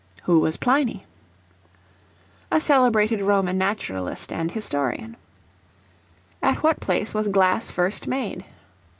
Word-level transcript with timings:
Who 0.23 0.39
was 0.39 0.57
Pliny? 0.57 1.05
A 2.51 2.59
celebrated 2.59 3.21
Roman 3.21 3.59
naturalist 3.59 4.33
and 4.33 4.51
historian. 4.51 5.15
At 6.41 6.63
what 6.63 6.79
place 6.79 7.13
was 7.13 7.27
Glass 7.27 7.69
first 7.69 8.07
made? 8.07 8.43